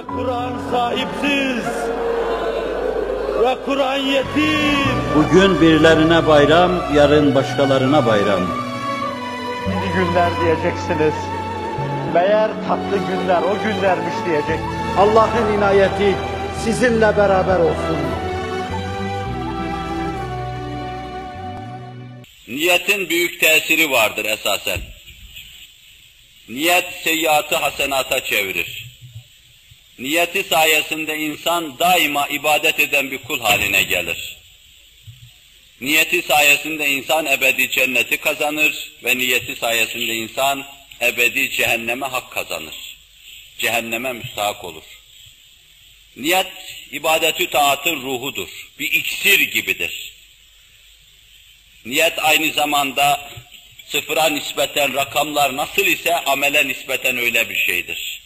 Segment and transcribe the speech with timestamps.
[0.00, 1.64] Ve Kur'an sahipsiz.
[3.42, 4.88] Ve Kur'an yetim.
[5.16, 8.40] Bugün birilerine bayram, yarın başkalarına bayram.
[9.66, 11.14] İyi günler diyeceksiniz.
[12.14, 14.60] Meğer tatlı günler o günlermiş diyecek.
[14.98, 16.16] Allah'ın inayeti
[16.64, 17.98] sizinle beraber olsun.
[22.48, 24.80] Niyetin büyük tesiri vardır esasen.
[26.48, 28.89] Niyet seyyiatı hasenata çevirir.
[30.00, 34.36] Niyeti sayesinde insan daima ibadet eden bir kul haline gelir.
[35.80, 40.66] Niyeti sayesinde insan ebedi cenneti kazanır ve niyeti sayesinde insan
[41.00, 42.74] ebedi cehenneme hak kazanır.
[43.58, 44.82] Cehenneme müstahak olur.
[46.16, 46.52] Niyet
[46.92, 48.70] ibadetü taatın ruhudur.
[48.78, 50.12] Bir iksir gibidir.
[51.84, 53.30] Niyet aynı zamanda
[53.86, 58.19] sıfıra nispeten rakamlar nasıl ise amele nispeten öyle bir şeydir.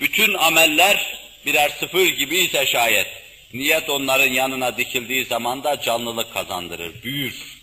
[0.00, 3.06] Bütün ameller birer sıfır gibi ise şayet,
[3.52, 7.54] niyet onların yanına dikildiği zaman da canlılık kazandırır, büyür.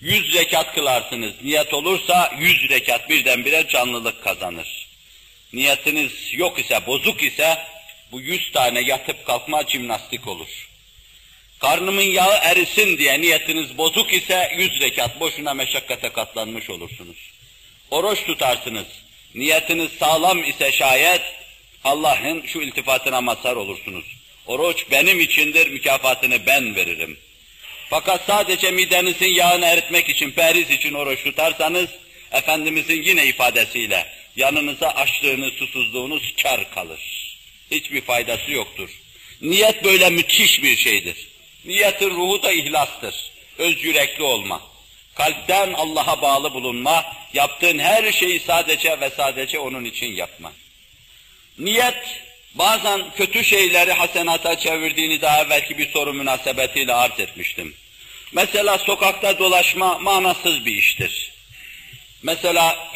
[0.00, 4.88] Yüz rekat kılarsınız, niyet olursa yüz rekat birdenbire canlılık kazanır.
[5.52, 7.58] Niyetiniz yok ise, bozuk ise,
[8.12, 10.68] bu yüz tane yatıp kalkma cimnastik olur.
[11.58, 17.16] Karnımın yağı erisin diye niyetiniz bozuk ise yüz rekat boşuna meşakkate katlanmış olursunuz.
[17.90, 18.86] Oruç tutarsınız.
[19.34, 21.22] Niyetiniz sağlam ise şayet
[21.84, 24.04] Allah'ın şu iltifatına mazhar olursunuz.
[24.46, 27.18] Oruç benim içindir, mükafatını ben veririm.
[27.90, 31.88] Fakat sadece midenizin yağını eritmek için, periz için oruç tutarsanız,
[32.32, 37.00] Efendimizin yine ifadesiyle, yanınıza açlığınız, susuzluğunuz kar kalır.
[37.70, 38.90] Hiçbir faydası yoktur.
[39.40, 41.28] Niyet böyle müthiş bir şeydir.
[41.64, 43.14] Niyetin ruhu da ihlastır.
[43.58, 44.62] Öz yürekli olma.
[45.14, 47.04] Kalpten Allah'a bağlı bulunma.
[47.34, 50.52] Yaptığın her şeyi sadece ve sadece onun için yapma.
[51.58, 52.22] Niyet
[52.54, 57.74] bazen kötü şeyleri hasenata çevirdiğini daha evvelki bir soru münasebetiyle arz etmiştim.
[58.32, 61.32] Mesela sokakta dolaşma manasız bir iştir.
[62.22, 62.90] Mesela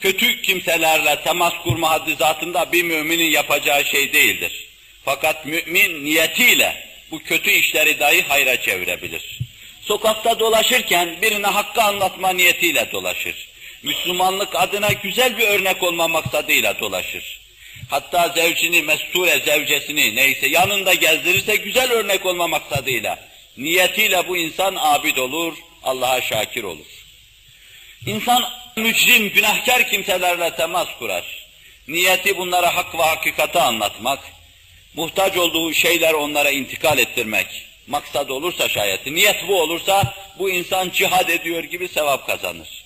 [0.00, 4.68] kötü kimselerle temas kurma haddi zatında bir müminin yapacağı şey değildir.
[5.04, 9.38] Fakat mümin niyetiyle bu kötü işleri dahi hayra çevirebilir.
[9.82, 13.48] Sokakta dolaşırken birine hakkı anlatma niyetiyle dolaşır.
[13.82, 17.43] Müslümanlık adına güzel bir örnek olma maksadıyla dolaşır.
[17.90, 23.18] Hatta zevcini, mesture zevcesini neyse yanında gezdirirse güzel örnek olma maksadıyla,
[23.56, 26.86] niyetiyle bu insan abid olur, Allah'a şakir olur.
[28.06, 28.44] İnsan
[28.76, 31.24] mücrim, günahkar kimselerle temas kurar.
[31.88, 34.18] Niyeti bunlara hak ve hakikati anlatmak,
[34.94, 37.46] muhtaç olduğu şeyler onlara intikal ettirmek
[37.86, 42.83] maksad olursa şayet, niyet bu olursa bu insan cihad ediyor gibi sevap kazanır.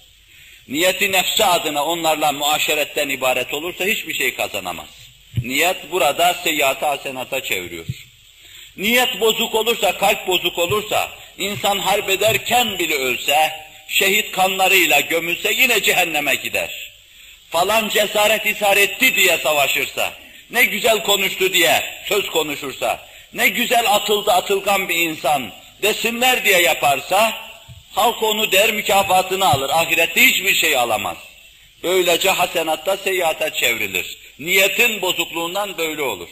[0.68, 4.88] Niyeti nefsi adına onlarla muaşeretten ibaret olursa hiçbir şey kazanamaz.
[5.42, 7.86] Niyet burada seyyata hasenata çeviriyor.
[8.76, 11.08] Niyet bozuk olursa, kalp bozuk olursa,
[11.38, 13.52] insan harp ederken bile ölse,
[13.88, 16.90] şehit kanlarıyla gömülse yine cehenneme gider.
[17.50, 20.12] Falan cesaret ishar etti diye savaşırsa,
[20.50, 25.52] ne güzel konuştu diye söz konuşursa, ne güzel atıldı atılgan bir insan
[25.82, 27.47] desinler diye yaparsa,
[27.92, 31.16] halk onu der mükafatını alır, ahirette hiçbir şey alamaz.
[31.82, 34.18] Böylece hasenatta seyyata çevrilir.
[34.38, 36.28] Niyetin bozukluğundan böyle olur.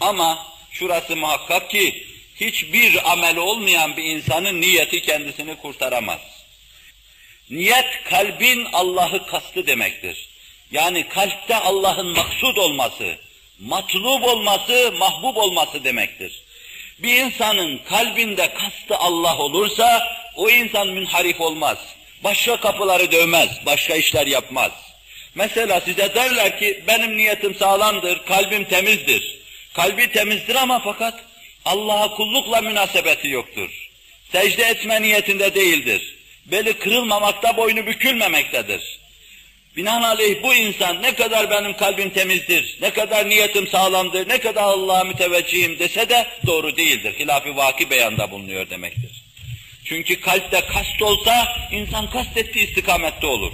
[0.00, 2.06] Ama şurası muhakkak ki,
[2.40, 6.20] hiçbir amel olmayan bir insanın niyeti kendisini kurtaramaz.
[7.50, 10.28] Niyet kalbin Allah'ı kastı demektir.
[10.70, 13.16] Yani kalpte Allah'ın maksud olması,
[13.58, 16.42] matlub olması, mahbub olması demektir.
[16.98, 21.78] Bir insanın kalbinde kastı Allah olursa o insan münharif olmaz.
[22.24, 24.72] Başka kapıları dövmez, başka işler yapmaz.
[25.34, 29.40] Mesela size derler ki benim niyetim sağlamdır, kalbim temizdir.
[29.74, 31.20] Kalbi temizdir ama fakat
[31.64, 33.90] Allah'a kullukla münasebeti yoktur.
[34.32, 36.16] Secde etme niyetinde değildir.
[36.46, 39.00] Beli kırılmamakta, boynu bükülmemektedir.
[39.76, 45.04] Binaenaleyh bu insan ne kadar benim kalbim temizdir, ne kadar niyetim sağlamdır, ne kadar Allah'a
[45.04, 47.14] müteveccihim dese de doğru değildir.
[47.18, 49.22] Hilaf-ı vaki beyanda bulunuyor demektir.
[49.90, 53.52] Çünkü kalpte kast olsa insan kastettiği istikamette olur.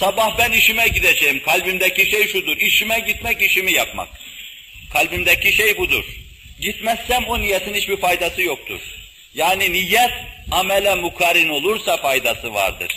[0.00, 4.08] Sabah ben işime gideceğim, kalbimdeki şey şudur, işime gitmek, işimi yapmak.
[4.92, 6.04] Kalbimdeki şey budur.
[6.60, 8.80] Gitmezsem o niyetin hiçbir faydası yoktur.
[9.34, 10.10] Yani niyet
[10.50, 12.92] amele mukarin olursa faydası vardır.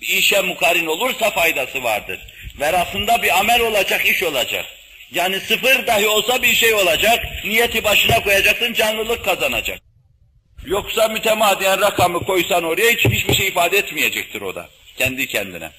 [0.00, 2.20] Bir işe mukarin olursa faydası vardır.
[2.60, 4.64] Verasında bir amel olacak, iş olacak.
[5.12, 9.93] Yani sıfır dahi olsa bir şey olacak, niyeti başına koyacaksın, canlılık kazanacak.
[10.66, 15.70] Yoksa mütemadiyen rakamı koysan oraya hiç hiçbir şey ifade etmeyecektir o da, kendi kendine.